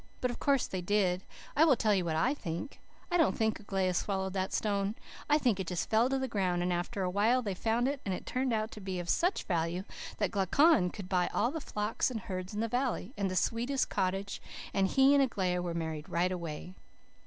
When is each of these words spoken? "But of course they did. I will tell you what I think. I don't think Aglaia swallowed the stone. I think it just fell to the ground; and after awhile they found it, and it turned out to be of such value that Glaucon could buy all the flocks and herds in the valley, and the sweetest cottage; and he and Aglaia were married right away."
"But 0.19 0.31
of 0.31 0.39
course 0.39 0.65
they 0.65 0.81
did. 0.81 1.21
I 1.55 1.63
will 1.63 1.75
tell 1.75 1.93
you 1.93 2.03
what 2.03 2.15
I 2.15 2.33
think. 2.33 2.79
I 3.11 3.17
don't 3.17 3.37
think 3.37 3.59
Aglaia 3.59 3.93
swallowed 3.93 4.33
the 4.33 4.47
stone. 4.49 4.95
I 5.29 5.37
think 5.37 5.59
it 5.59 5.67
just 5.67 5.91
fell 5.91 6.09
to 6.09 6.17
the 6.17 6.27
ground; 6.27 6.63
and 6.63 6.73
after 6.73 7.03
awhile 7.03 7.43
they 7.43 7.53
found 7.53 7.87
it, 7.87 8.01
and 8.03 8.11
it 8.11 8.25
turned 8.25 8.51
out 8.51 8.71
to 8.71 8.81
be 8.81 8.97
of 8.99 9.07
such 9.09 9.43
value 9.43 9.83
that 10.17 10.31
Glaucon 10.31 10.89
could 10.89 11.07
buy 11.07 11.27
all 11.31 11.51
the 11.51 11.61
flocks 11.61 12.09
and 12.09 12.21
herds 12.21 12.55
in 12.55 12.61
the 12.61 12.67
valley, 12.67 13.13
and 13.15 13.29
the 13.29 13.35
sweetest 13.35 13.89
cottage; 13.91 14.41
and 14.73 14.87
he 14.87 15.13
and 15.13 15.21
Aglaia 15.21 15.61
were 15.61 15.75
married 15.75 16.09
right 16.09 16.31
away." 16.31 16.73